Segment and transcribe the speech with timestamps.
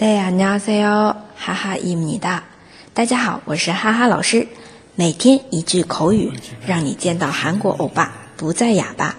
[0.00, 0.06] 大
[0.60, 2.44] 家好，哈哈伊米达。
[2.94, 4.46] 大家好，我是哈哈老师。
[4.94, 6.30] 每天一句口语，
[6.64, 9.16] 让你见到韩国欧巴不再哑巴。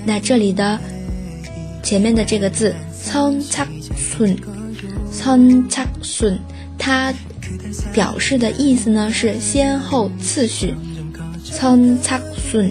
[0.04, 0.78] 那这里的
[1.82, 3.66] 前面的这个字선착
[3.96, 4.36] 순，
[5.10, 6.38] 선착 순，
[6.78, 7.12] 它
[7.92, 10.74] 表示的意思呢是先后次序。
[11.44, 12.70] 선착 순，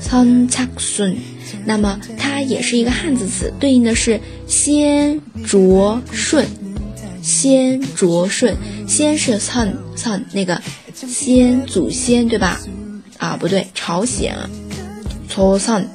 [0.00, 1.16] 선착 순。
[1.64, 6.44] 那么它也是一个汉字词，对应的是先着顺，
[7.22, 8.56] 先着顺，
[8.97, 10.59] 先是 son son 那个
[10.95, 12.59] 先祖先，对吧？
[13.19, 14.49] 啊，不对，朝鲜啊
[15.29, 15.85] ，cho son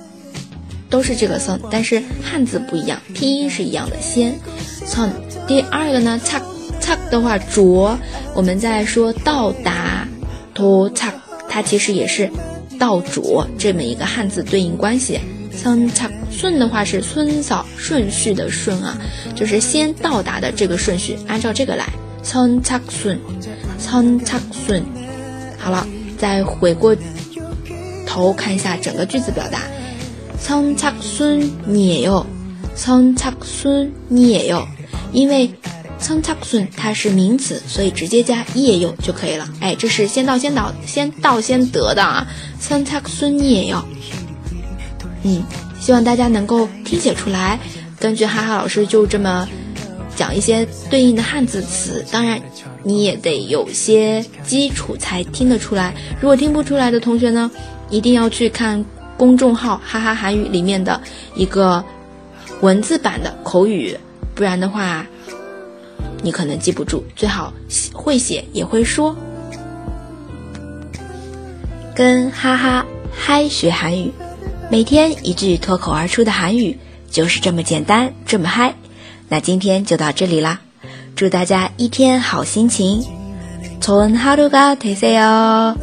[0.88, 4.39] 都是这个 son，但是汉字不一样，拼音是一样的，先
[4.86, 5.11] son
[5.48, 6.41] 第二个呢，叉
[6.81, 7.98] 叉的话，着，
[8.36, 10.06] 我们再说到达
[10.55, 11.12] ，to 叉，
[11.48, 12.31] 它其实也是
[12.78, 15.19] 到着这么一个汉字对应关系。
[15.53, 18.97] son 叉，顺的话是村嫂，顺序的顺啊，
[19.34, 21.84] 就是先到达的这个顺序，按照这个来。
[22.23, 23.20] 선 차， 顺，
[23.80, 24.84] 선 차， 顺，
[25.58, 25.88] 好了。
[26.17, 26.95] 再回过
[28.08, 29.59] 头看一下整个句子表达，
[30.42, 32.26] 선착순이에 요，
[32.76, 34.66] 선착순이에 요，
[35.14, 35.53] 因为
[36.00, 39.48] 선착순它是名词，所以直接加이에요就可以了。
[39.59, 42.26] 哎，这是先到先到，先到先得的啊。
[42.59, 43.84] 선착순이에 요，
[45.22, 45.44] 嗯，
[45.80, 47.59] 希望大家能够听写出来。
[48.00, 49.48] 根据哈哈老师就这么。
[50.23, 52.41] 讲一些对应的汉字词，当然
[52.84, 55.92] 你也得有些基础才听得出来。
[56.20, 57.51] 如果听不出来的同学呢，
[57.91, 58.84] 一定要去看
[59.17, 61.03] 公众号“哈哈韩语”里面的
[61.34, 61.84] 一个
[62.61, 63.98] 文字版的口语，
[64.33, 65.05] 不然的话，
[66.22, 67.03] 你可能记不住。
[67.16, 67.53] 最好
[67.93, 69.16] 会写也会说，
[71.97, 74.12] 跟哈哈嗨学韩语，
[74.71, 76.78] 每天一句脱口而出的韩语，
[77.10, 78.72] 就是这么简单，这么嗨。
[79.32, 80.60] 那今天就到这里啦，
[81.16, 83.03] 祝大家一天好心情，
[83.81, 85.75] 从哈都嘎退赛哟。